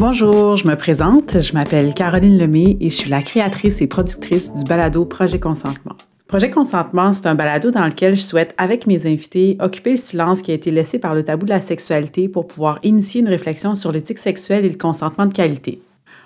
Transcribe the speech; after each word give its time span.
Bonjour, 0.00 0.56
je 0.56 0.66
me 0.66 0.76
présente, 0.76 1.42
je 1.42 1.52
m'appelle 1.52 1.92
Caroline 1.92 2.38
Lemay 2.38 2.78
et 2.80 2.88
je 2.88 2.94
suis 2.94 3.10
la 3.10 3.20
créatrice 3.20 3.82
et 3.82 3.86
productrice 3.86 4.54
du 4.54 4.64
balado 4.64 5.04
Projet 5.04 5.38
Consentement. 5.38 5.94
Projet 6.26 6.48
Consentement, 6.48 7.12
c'est 7.12 7.26
un 7.26 7.34
balado 7.34 7.70
dans 7.70 7.84
lequel 7.84 8.16
je 8.16 8.22
souhaite, 8.22 8.54
avec 8.56 8.86
mes 8.86 9.06
invités, 9.06 9.58
occuper 9.60 9.90
le 9.90 9.96
silence 9.98 10.40
qui 10.40 10.52
a 10.52 10.54
été 10.54 10.70
laissé 10.70 10.98
par 10.98 11.14
le 11.14 11.22
tabou 11.22 11.44
de 11.44 11.50
la 11.50 11.60
sexualité 11.60 12.30
pour 12.30 12.46
pouvoir 12.46 12.78
initier 12.82 13.20
une 13.20 13.28
réflexion 13.28 13.74
sur 13.74 13.92
l'éthique 13.92 14.16
sexuelle 14.16 14.64
et 14.64 14.70
le 14.70 14.78
consentement 14.78 15.26
de 15.26 15.34
qualité. 15.34 15.82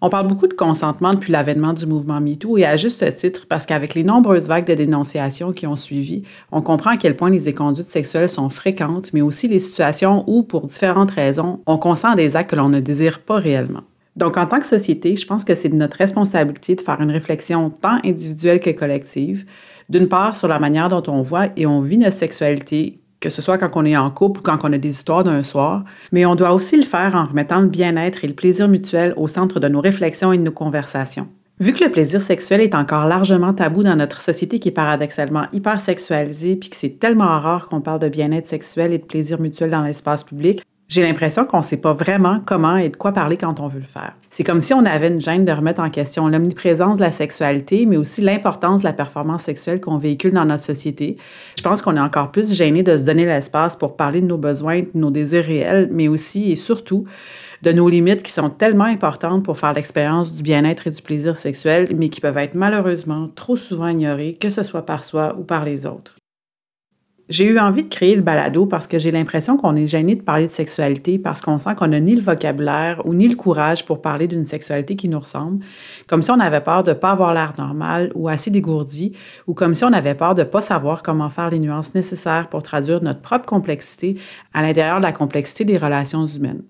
On 0.00 0.10
parle 0.10 0.26
beaucoup 0.26 0.46
de 0.46 0.54
consentement 0.54 1.14
depuis 1.14 1.32
l'avènement 1.32 1.72
du 1.72 1.86
mouvement 1.86 2.20
MeToo 2.20 2.58
et 2.58 2.64
à 2.64 2.76
juste 2.76 3.04
titre 3.16 3.46
parce 3.48 3.64
qu'avec 3.64 3.94
les 3.94 4.04
nombreuses 4.04 4.46
vagues 4.46 4.66
de 4.66 4.74
dénonciations 4.74 5.52
qui 5.52 5.66
ont 5.66 5.76
suivi, 5.76 6.22
on 6.52 6.60
comprend 6.60 6.90
à 6.90 6.96
quel 6.96 7.16
point 7.16 7.30
les 7.30 7.48
éconduites 7.48 7.86
sexuelles 7.86 8.28
sont 8.28 8.50
fréquentes, 8.50 9.12
mais 9.14 9.22
aussi 9.22 9.48
les 9.48 9.58
situations 9.58 10.24
où, 10.26 10.42
pour 10.42 10.62
différentes 10.62 11.12
raisons, 11.12 11.60
on 11.66 11.78
consent 11.78 12.12
à 12.12 12.14
des 12.14 12.36
actes 12.36 12.50
que 12.50 12.56
l'on 12.56 12.68
ne 12.68 12.80
désire 12.80 13.20
pas 13.20 13.36
réellement. 13.36 13.82
Donc, 14.16 14.38
en 14.38 14.46
tant 14.46 14.58
que 14.58 14.66
société, 14.66 15.14
je 15.14 15.26
pense 15.26 15.44
que 15.44 15.54
c'est 15.54 15.68
de 15.68 15.76
notre 15.76 15.98
responsabilité 15.98 16.74
de 16.74 16.80
faire 16.80 17.00
une 17.00 17.10
réflexion 17.10 17.70
tant 17.70 17.98
individuelle 18.02 18.60
que 18.60 18.70
collective, 18.70 19.44
d'une 19.88 20.08
part 20.08 20.36
sur 20.36 20.48
la 20.48 20.58
manière 20.58 20.88
dont 20.88 21.02
on 21.08 21.20
voit 21.20 21.48
et 21.56 21.66
on 21.66 21.80
vit 21.80 21.98
notre 21.98 22.16
sexualité 22.16 23.00
que 23.20 23.30
ce 23.30 23.42
soit 23.42 23.58
quand 23.58 23.70
on 23.74 23.84
est 23.84 23.96
en 23.96 24.10
couple 24.10 24.40
ou 24.40 24.42
quand 24.42 24.58
on 24.62 24.72
a 24.72 24.78
des 24.78 24.90
histoires 24.90 25.24
d'un 25.24 25.42
soir, 25.42 25.84
mais 26.12 26.26
on 26.26 26.34
doit 26.34 26.52
aussi 26.52 26.76
le 26.76 26.84
faire 26.84 27.14
en 27.14 27.26
remettant 27.26 27.60
le 27.60 27.68
bien-être 27.68 28.24
et 28.24 28.28
le 28.28 28.34
plaisir 28.34 28.68
mutuel 28.68 29.14
au 29.16 29.28
centre 29.28 29.60
de 29.60 29.68
nos 29.68 29.80
réflexions 29.80 30.32
et 30.32 30.38
de 30.38 30.42
nos 30.42 30.52
conversations. 30.52 31.28
Vu 31.58 31.72
que 31.72 31.82
le 31.82 31.90
plaisir 31.90 32.20
sexuel 32.20 32.60
est 32.60 32.74
encore 32.74 33.06
largement 33.06 33.54
tabou 33.54 33.82
dans 33.82 33.96
notre 33.96 34.20
société 34.20 34.58
qui 34.58 34.68
est 34.68 34.72
paradoxalement 34.72 35.46
hyper 35.54 35.80
sexualisée, 35.80 36.56
puis 36.56 36.68
que 36.68 36.76
c'est 36.76 36.98
tellement 36.98 37.40
rare 37.40 37.68
qu'on 37.68 37.80
parle 37.80 38.00
de 38.00 38.10
bien-être 38.10 38.46
sexuel 38.46 38.92
et 38.92 38.98
de 38.98 39.04
plaisir 39.04 39.40
mutuel 39.40 39.70
dans 39.70 39.82
l'espace 39.82 40.22
public, 40.22 40.62
j'ai 40.88 41.02
l'impression 41.02 41.44
qu'on 41.44 41.58
ne 41.58 41.64
sait 41.64 41.78
pas 41.78 41.92
vraiment 41.92 42.40
comment 42.44 42.76
et 42.76 42.88
de 42.88 42.96
quoi 42.96 43.12
parler 43.12 43.36
quand 43.36 43.58
on 43.58 43.66
veut 43.66 43.80
le 43.80 43.86
faire. 43.86 44.12
C'est 44.30 44.44
comme 44.44 44.60
si 44.60 44.72
on 44.72 44.84
avait 44.84 45.08
une 45.08 45.20
gêne 45.20 45.44
de 45.44 45.52
remettre 45.52 45.80
en 45.80 45.90
question 45.90 46.28
l'omniprésence 46.28 46.98
de 46.98 47.04
la 47.04 47.10
sexualité, 47.10 47.86
mais 47.86 47.96
aussi 47.96 48.20
l'importance 48.20 48.80
de 48.80 48.84
la 48.86 48.92
performance 48.92 49.42
sexuelle 49.42 49.80
qu'on 49.80 49.98
véhicule 49.98 50.32
dans 50.32 50.44
notre 50.44 50.62
société. 50.62 51.16
Je 51.58 51.62
pense 51.62 51.82
qu'on 51.82 51.96
est 51.96 52.00
encore 52.00 52.30
plus 52.30 52.54
gêné 52.54 52.82
de 52.82 52.96
se 52.96 53.02
donner 53.02 53.24
l'espace 53.24 53.76
pour 53.76 53.96
parler 53.96 54.20
de 54.20 54.26
nos 54.26 54.38
besoins, 54.38 54.80
de 54.80 54.90
nos 54.94 55.10
désirs 55.10 55.44
réels, 55.44 55.88
mais 55.90 56.06
aussi 56.06 56.52
et 56.52 56.56
surtout 56.56 57.04
de 57.62 57.72
nos 57.72 57.88
limites 57.88 58.22
qui 58.22 58.32
sont 58.32 58.50
tellement 58.50 58.84
importantes 58.84 59.44
pour 59.44 59.58
faire 59.58 59.72
l'expérience 59.72 60.34
du 60.34 60.42
bien-être 60.42 60.86
et 60.86 60.90
du 60.90 61.02
plaisir 61.02 61.36
sexuel, 61.36 61.88
mais 61.96 62.10
qui 62.10 62.20
peuvent 62.20 62.38
être 62.38 62.54
malheureusement 62.54 63.26
trop 63.34 63.56
souvent 63.56 63.88
ignorées, 63.88 64.36
que 64.40 64.50
ce 64.50 64.62
soit 64.62 64.86
par 64.86 65.02
soi 65.02 65.34
ou 65.38 65.42
par 65.42 65.64
les 65.64 65.86
autres. 65.86 66.16
J'ai 67.28 67.44
eu 67.46 67.58
envie 67.58 67.82
de 67.82 67.88
créer 67.88 68.14
le 68.14 68.22
balado 68.22 68.66
parce 68.66 68.86
que 68.86 69.00
j'ai 69.00 69.10
l'impression 69.10 69.56
qu'on 69.56 69.74
est 69.74 69.88
gêné 69.88 70.14
de 70.14 70.22
parler 70.22 70.46
de 70.46 70.52
sexualité 70.52 71.18
parce 71.18 71.40
qu'on 71.40 71.58
sent 71.58 71.74
qu'on 71.74 71.88
n'a 71.88 71.98
ni 71.98 72.14
le 72.14 72.20
vocabulaire 72.20 73.02
ou 73.04 73.14
ni 73.14 73.26
le 73.26 73.34
courage 73.34 73.84
pour 73.84 74.00
parler 74.00 74.28
d'une 74.28 74.44
sexualité 74.44 74.94
qui 74.94 75.08
nous 75.08 75.18
ressemble, 75.18 75.64
comme 76.06 76.22
si 76.22 76.30
on 76.30 76.38
avait 76.38 76.60
peur 76.60 76.84
de 76.84 76.90
ne 76.90 76.94
pas 76.94 77.10
avoir 77.10 77.34
l'air 77.34 77.54
normal 77.58 78.12
ou 78.14 78.28
assez 78.28 78.52
dégourdi, 78.52 79.10
ou 79.48 79.54
comme 79.54 79.74
si 79.74 79.84
on 79.84 79.92
avait 79.92 80.14
peur 80.14 80.36
de 80.36 80.42
ne 80.42 80.46
pas 80.46 80.60
savoir 80.60 81.02
comment 81.02 81.28
faire 81.28 81.50
les 81.50 81.58
nuances 81.58 81.96
nécessaires 81.96 82.48
pour 82.48 82.62
traduire 82.62 83.02
notre 83.02 83.22
propre 83.22 83.46
complexité 83.46 84.16
à 84.54 84.62
l'intérieur 84.62 84.98
de 84.98 85.04
la 85.04 85.12
complexité 85.12 85.64
des 85.64 85.78
relations 85.78 86.26
humaines. 86.26 86.62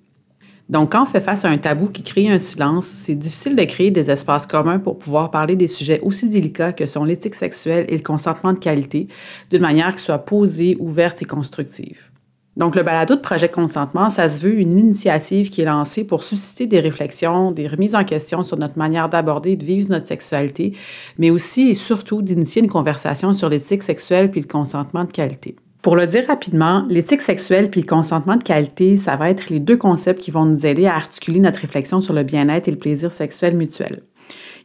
Donc, 0.69 0.93
quand 0.93 1.03
on 1.03 1.07
fait 1.07 1.21
face 1.21 1.45
à 1.45 1.49
un 1.49 1.59
tabou 1.59 1.87
qui 1.89 2.03
crée 2.03 2.29
un 2.29 2.39
silence, 2.39 2.87
c'est 2.87 3.15
difficile 3.15 3.55
de 3.55 3.63
créer 3.65 3.93
des 3.93 4.11
espaces 4.11 4.47
communs 4.47 4.81
pour 4.81 4.99
pouvoir 4.99 5.31
parler 5.31 5.55
des 5.55 5.69
sujets 5.69 6.01
aussi 6.01 6.29
délicats 6.29 6.73
que 6.73 6.87
sont 6.87 7.05
l'éthique 7.05 7.37
sexuelle 7.37 7.87
et 7.89 7.97
le 7.97 8.03
consentement 8.03 8.53
de 8.53 8.59
qualité 8.59 9.07
d'une 9.51 9.63
manière 9.63 9.95
qui 9.95 10.03
soit 10.03 10.19
posée, 10.19 10.77
ouverte 10.81 11.23
et 11.23 11.25
constructive. 11.25 12.11
Donc, 12.57 12.75
le 12.75 12.83
balado 12.83 13.15
de 13.15 13.21
projet 13.21 13.51
consentement, 13.51 14.09
ça 14.09 14.29
se 14.29 14.41
veut 14.41 14.59
une 14.59 14.79
initiative 14.79 15.51
qui 15.51 15.61
est 15.61 15.67
lancée 15.67 16.05
pour 16.05 16.25
susciter 16.25 16.67
des 16.67 16.81
réflexions, 16.81 17.53
des 17.53 17.69
remises 17.69 17.95
en 17.95 18.03
question 18.03 18.43
sur 18.43 18.59
notre 18.59 18.79
manière 18.79 19.09
d'aborder 19.09 19.53
et 19.53 19.57
de 19.57 19.65
vivre 19.65 19.91
notre 19.91 20.07
sexualité, 20.07 20.75
mais 21.19 21.31
aussi 21.31 21.69
et 21.69 21.75
surtout 21.75 22.23
d'initier 22.23 22.63
une 22.63 22.69
conversation 22.69 23.35
sur 23.35 23.51
l'éthique 23.51 23.83
sexuelle 23.83 24.31
puis 24.31 24.41
le 24.41 24.49
consentement 24.49 25.05
de 25.05 25.13
qualité. 25.13 25.55
Pour 25.87 25.95
le 25.95 26.09
dire 26.09 26.27
rapidement, 26.27 26.85
l'éthique 26.89 27.21
sexuelle 27.21 27.71
puis 27.71 27.81
le 27.81 27.87
consentement 27.87 28.35
de 28.35 28.43
qualité, 28.43 28.97
ça 28.97 29.15
va 29.15 29.31
être 29.31 29.51
les 29.51 29.61
deux 29.61 29.77
concepts 29.77 30.21
qui 30.21 30.33
vont 30.33 30.45
nous 30.45 30.67
aider 30.67 30.87
à 30.87 30.97
articuler 30.97 31.39
notre 31.39 31.61
réflexion 31.61 32.01
sur 32.01 32.13
le 32.13 32.25
bien-être 32.25 32.67
et 32.67 32.73
le 32.73 32.77
plaisir 32.77 33.13
sexuel 33.13 33.57
mutuel. 33.57 34.01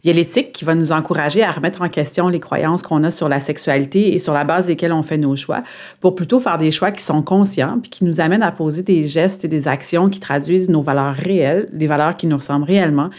Il 0.04 0.08
y 0.08 0.10
a 0.10 0.16
l'éthique 0.16 0.52
qui 0.52 0.66
va 0.66 0.74
nous 0.74 0.92
encourager 0.92 1.44
à 1.44 1.52
remettre 1.52 1.84
en 1.84 1.90
question 1.90 2.28
les 2.28 2.40
croyances 2.40 2.81
qu'on 2.81 3.04
a 3.04 3.12
sur 3.12 3.30
la 3.30 3.40
sexualité 3.40 4.16
et 4.16 4.18
sur 4.18 4.34
la 4.34 4.46
base 4.46 4.66
desquelles 4.66 4.94
on 4.94 5.04
fait 5.04 5.20
nos 5.20 5.36
choix, 5.36 5.62
pour 6.00 6.16
plutôt 6.16 6.40
faire 6.40 6.58
des 6.58 6.72
choix 6.72 6.90
qui 6.90 7.04
sont 7.04 7.22
conscients 7.22 7.78
puis 7.80 7.92
qui 7.92 8.04
nous 8.04 8.20
amènent 8.20 8.42
à 8.42 8.52
poser 8.52 8.81
des 8.81 9.06
gestes 9.06 9.46
et 9.46 9.48
des 9.48 9.68
actions 9.68 10.10
qui 10.10 10.20
traduisent 10.20 10.70
nos 10.70 10.81
valeurs 10.81 11.14
réelles, 11.14 11.70
des 11.72 11.86
valeurs 11.86 12.18
qui 12.18 12.26
nous 12.26 12.38
ressemblent 12.38 12.66
réellement 12.66 13.12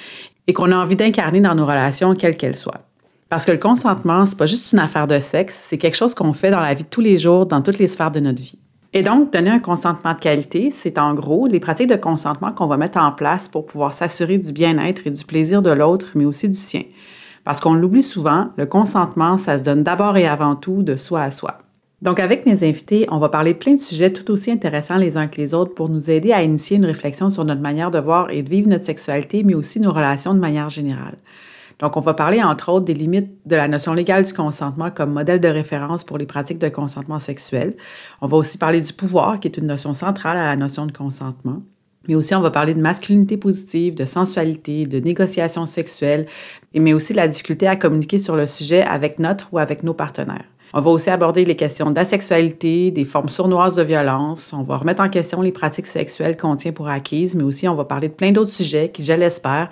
et 0.48 0.52
qu'on 0.52 0.72
a 0.72 0.76
envie 0.76 0.96
d'incarner 0.96 1.40
dans 1.40 1.54
nos 1.54 1.66
relations, 1.66 2.16
quelles 2.16 2.36
qu'elles 2.36 2.56
soient. 2.56 2.80
Parce 3.32 3.46
que 3.46 3.52
le 3.52 3.56
consentement, 3.56 4.26
c'est 4.26 4.36
pas 4.36 4.44
juste 4.44 4.74
une 4.74 4.78
affaire 4.78 5.06
de 5.06 5.18
sexe, 5.18 5.58
c'est 5.66 5.78
quelque 5.78 5.96
chose 5.96 6.14
qu'on 6.14 6.34
fait 6.34 6.50
dans 6.50 6.60
la 6.60 6.74
vie 6.74 6.82
de 6.82 6.88
tous 6.90 7.00
les 7.00 7.16
jours, 7.16 7.46
dans 7.46 7.62
toutes 7.62 7.78
les 7.78 7.88
sphères 7.88 8.10
de 8.10 8.20
notre 8.20 8.42
vie. 8.42 8.58
Et 8.92 9.02
donc, 9.02 9.32
donner 9.32 9.48
un 9.48 9.58
consentement 9.58 10.12
de 10.12 10.18
qualité, 10.18 10.70
c'est 10.70 10.98
en 10.98 11.14
gros 11.14 11.46
les 11.46 11.58
pratiques 11.58 11.88
de 11.88 11.96
consentement 11.96 12.52
qu'on 12.52 12.66
va 12.66 12.76
mettre 12.76 12.98
en 12.98 13.10
place 13.10 13.48
pour 13.48 13.64
pouvoir 13.64 13.94
s'assurer 13.94 14.36
du 14.36 14.52
bien-être 14.52 15.06
et 15.06 15.10
du 15.10 15.24
plaisir 15.24 15.62
de 15.62 15.70
l'autre, 15.70 16.08
mais 16.14 16.26
aussi 16.26 16.50
du 16.50 16.58
sien. 16.58 16.82
Parce 17.42 17.62
qu'on 17.62 17.72
l'oublie 17.72 18.02
souvent, 18.02 18.48
le 18.58 18.66
consentement, 18.66 19.38
ça 19.38 19.56
se 19.56 19.64
donne 19.64 19.82
d'abord 19.82 20.18
et 20.18 20.26
avant 20.26 20.54
tout 20.54 20.82
de 20.82 20.96
soi 20.96 21.22
à 21.22 21.30
soi. 21.30 21.56
Donc, 22.02 22.20
avec 22.20 22.44
mes 22.44 22.68
invités, 22.68 23.06
on 23.10 23.18
va 23.18 23.30
parler 23.30 23.54
plein 23.54 23.76
de 23.76 23.80
sujets 23.80 24.12
tout 24.12 24.30
aussi 24.30 24.50
intéressants 24.50 24.98
les 24.98 25.16
uns 25.16 25.26
que 25.26 25.40
les 25.40 25.54
autres 25.54 25.72
pour 25.72 25.88
nous 25.88 26.10
aider 26.10 26.34
à 26.34 26.42
initier 26.42 26.76
une 26.76 26.84
réflexion 26.84 27.30
sur 27.30 27.46
notre 27.46 27.62
manière 27.62 27.90
de 27.90 27.98
voir 27.98 28.30
et 28.30 28.42
de 28.42 28.50
vivre 28.50 28.68
notre 28.68 28.84
sexualité, 28.84 29.42
mais 29.42 29.54
aussi 29.54 29.80
nos 29.80 29.90
relations 29.90 30.34
de 30.34 30.38
manière 30.38 30.68
générale. 30.68 31.16
Donc, 31.78 31.96
on 31.96 32.00
va 32.00 32.14
parler, 32.14 32.42
entre 32.42 32.70
autres, 32.70 32.84
des 32.84 32.94
limites 32.94 33.30
de 33.46 33.56
la 33.56 33.68
notion 33.68 33.92
légale 33.92 34.24
du 34.24 34.32
consentement 34.32 34.90
comme 34.90 35.12
modèle 35.12 35.40
de 35.40 35.48
référence 35.48 36.04
pour 36.04 36.18
les 36.18 36.26
pratiques 36.26 36.58
de 36.58 36.68
consentement 36.68 37.18
sexuel. 37.18 37.74
On 38.20 38.26
va 38.26 38.36
aussi 38.36 38.58
parler 38.58 38.80
du 38.80 38.92
pouvoir, 38.92 39.40
qui 39.40 39.48
est 39.48 39.56
une 39.56 39.66
notion 39.66 39.92
centrale 39.92 40.36
à 40.36 40.46
la 40.46 40.56
notion 40.56 40.86
de 40.86 40.92
consentement. 40.92 41.62
Mais 42.08 42.14
aussi, 42.14 42.34
on 42.34 42.40
va 42.40 42.50
parler 42.50 42.74
de 42.74 42.80
masculinité 42.80 43.36
positive, 43.36 43.94
de 43.94 44.04
sensualité, 44.04 44.86
de 44.86 44.98
négociation 44.98 45.66
sexuelle, 45.66 46.26
mais 46.74 46.92
aussi 46.92 47.12
de 47.12 47.18
la 47.18 47.28
difficulté 47.28 47.66
à 47.66 47.76
communiquer 47.76 48.18
sur 48.18 48.34
le 48.34 48.46
sujet 48.46 48.82
avec 48.82 49.18
notre 49.18 49.52
ou 49.52 49.58
avec 49.58 49.84
nos 49.84 49.94
partenaires. 49.94 50.46
On 50.74 50.80
va 50.80 50.90
aussi 50.90 51.10
aborder 51.10 51.44
les 51.44 51.54
questions 51.54 51.90
d'asexualité, 51.90 52.90
des 52.90 53.04
formes 53.04 53.28
sournoises 53.28 53.76
de 53.76 53.82
violence. 53.82 54.54
On 54.56 54.62
va 54.62 54.78
remettre 54.78 55.02
en 55.02 55.10
question 55.10 55.42
les 55.42 55.52
pratiques 55.52 55.86
sexuelles 55.86 56.38
qu'on 56.38 56.56
tient 56.56 56.72
pour 56.72 56.88
acquises, 56.88 57.34
mais 57.34 57.42
aussi 57.42 57.68
on 57.68 57.74
va 57.74 57.84
parler 57.84 58.08
de 58.08 58.14
plein 58.14 58.32
d'autres 58.32 58.50
sujets 58.52 58.88
qui, 58.88 59.04
je 59.04 59.12
l'espère, 59.12 59.68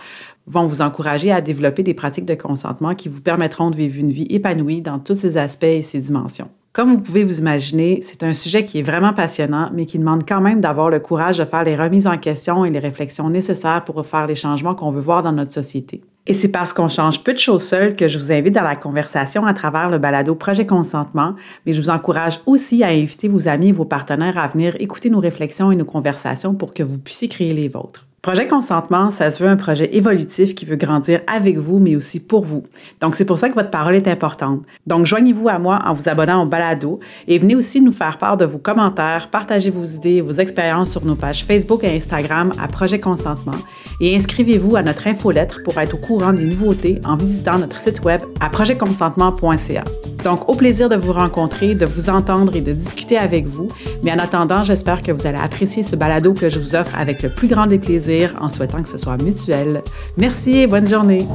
vont 0.46 0.66
vous 0.66 0.82
encourager 0.82 1.32
à 1.32 1.40
développer 1.40 1.82
des 1.82 1.94
pratiques 1.94 2.26
de 2.26 2.34
consentement 2.34 2.94
qui 2.94 3.08
vous 3.08 3.22
permettront 3.22 3.70
de 3.70 3.76
vivre 3.76 3.98
une 3.98 4.12
vie 4.12 4.26
épanouie 4.28 4.82
dans 4.82 4.98
tous 4.98 5.14
ses 5.14 5.38
aspects 5.38 5.64
et 5.64 5.82
ses 5.82 6.00
dimensions. 6.00 6.50
Comme 6.74 6.90
vous 6.90 7.00
pouvez 7.00 7.24
vous 7.24 7.40
imaginer, 7.40 8.00
c'est 8.02 8.22
un 8.22 8.34
sujet 8.34 8.64
qui 8.64 8.78
est 8.78 8.82
vraiment 8.82 9.14
passionnant, 9.14 9.70
mais 9.72 9.86
qui 9.86 9.98
demande 9.98 10.28
quand 10.28 10.40
même 10.42 10.60
d'avoir 10.60 10.90
le 10.90 11.00
courage 11.00 11.38
de 11.38 11.44
faire 11.46 11.64
les 11.64 11.76
remises 11.76 12.06
en 12.06 12.18
question 12.18 12.64
et 12.64 12.70
les 12.70 12.78
réflexions 12.78 13.30
nécessaires 13.30 13.84
pour 13.84 14.04
faire 14.06 14.26
les 14.26 14.34
changements 14.34 14.74
qu'on 14.74 14.90
veut 14.90 15.00
voir 15.00 15.22
dans 15.22 15.32
notre 15.32 15.54
société. 15.54 16.02
Et 16.30 16.32
c'est 16.32 16.52
parce 16.52 16.72
qu'on 16.72 16.86
change 16.86 17.24
peu 17.24 17.32
de 17.32 17.40
choses 17.40 17.64
seules 17.64 17.96
que 17.96 18.06
je 18.06 18.16
vous 18.16 18.30
invite 18.30 18.54
dans 18.54 18.62
la 18.62 18.76
conversation 18.76 19.46
à 19.46 19.52
travers 19.52 19.90
le 19.90 19.98
balado 19.98 20.36
Projet 20.36 20.64
Consentement, 20.64 21.34
mais 21.66 21.72
je 21.72 21.80
vous 21.80 21.90
encourage 21.90 22.38
aussi 22.46 22.84
à 22.84 22.90
inviter 22.90 23.26
vos 23.26 23.48
amis 23.48 23.70
et 23.70 23.72
vos 23.72 23.84
partenaires 23.84 24.38
à 24.38 24.46
venir 24.46 24.76
écouter 24.78 25.10
nos 25.10 25.18
réflexions 25.18 25.72
et 25.72 25.74
nos 25.74 25.84
conversations 25.84 26.54
pour 26.54 26.72
que 26.72 26.84
vous 26.84 27.00
puissiez 27.00 27.26
créer 27.26 27.52
les 27.52 27.66
vôtres. 27.66 28.09
Projet 28.22 28.46
Consentement, 28.46 29.10
ça 29.10 29.30
se 29.30 29.42
veut 29.42 29.48
un 29.48 29.56
projet 29.56 29.88
évolutif 29.96 30.54
qui 30.54 30.66
veut 30.66 30.76
grandir 30.76 31.22
avec 31.26 31.56
vous, 31.56 31.78
mais 31.78 31.96
aussi 31.96 32.20
pour 32.20 32.44
vous. 32.44 32.66
Donc, 33.00 33.14
c'est 33.14 33.24
pour 33.24 33.38
ça 33.38 33.48
que 33.48 33.54
votre 33.54 33.70
parole 33.70 33.94
est 33.94 34.08
importante. 34.08 34.60
Donc, 34.86 35.06
joignez-vous 35.06 35.48
à 35.48 35.58
moi 35.58 35.78
en 35.86 35.94
vous 35.94 36.06
abonnant 36.06 36.42
au 36.42 36.46
balado 36.46 37.00
et 37.28 37.38
venez 37.38 37.54
aussi 37.54 37.80
nous 37.80 37.92
faire 37.92 38.18
part 38.18 38.36
de 38.36 38.44
vos 38.44 38.58
commentaires, 38.58 39.28
partagez 39.30 39.70
vos 39.70 39.86
idées 39.86 40.16
et 40.16 40.20
vos 40.20 40.32
expériences 40.32 40.90
sur 40.90 41.02
nos 41.06 41.14
pages 41.14 41.46
Facebook 41.46 41.82
et 41.82 41.96
Instagram 41.96 42.52
à 42.62 42.68
Projet 42.68 43.00
Consentement 43.00 43.56
et 44.02 44.14
inscrivez-vous 44.14 44.76
à 44.76 44.82
notre 44.82 45.06
infolettre 45.06 45.62
pour 45.62 45.78
être 45.78 45.94
au 45.94 45.98
courant 45.98 46.34
des 46.34 46.44
nouveautés 46.44 47.00
en 47.06 47.16
visitant 47.16 47.58
notre 47.58 47.78
site 47.78 48.04
web 48.04 48.20
à 48.40 48.50
projetconsentement.ca. 48.50 49.84
Donc, 50.24 50.48
au 50.48 50.54
plaisir 50.54 50.88
de 50.88 50.96
vous 50.96 51.12
rencontrer, 51.12 51.74
de 51.74 51.86
vous 51.86 52.10
entendre 52.10 52.56
et 52.56 52.60
de 52.60 52.72
discuter 52.72 53.16
avec 53.16 53.46
vous. 53.46 53.68
Mais 54.02 54.12
en 54.12 54.18
attendant, 54.18 54.64
j'espère 54.64 55.02
que 55.02 55.12
vous 55.12 55.26
allez 55.26 55.38
apprécier 55.38 55.82
ce 55.82 55.96
balado 55.96 56.34
que 56.34 56.48
je 56.48 56.58
vous 56.58 56.74
offre 56.74 56.96
avec 56.98 57.22
le 57.22 57.30
plus 57.30 57.48
grand 57.48 57.66
des 57.66 57.78
plaisirs 57.78 58.34
en 58.40 58.48
souhaitant 58.48 58.82
que 58.82 58.88
ce 58.88 58.98
soit 58.98 59.16
mutuel. 59.16 59.82
Merci 60.16 60.58
et 60.58 60.66
bonne 60.66 60.88
journée. 60.88 61.26